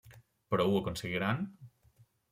Però 0.53 0.65
ho 0.69 0.79
aconseguiran? 0.79 1.47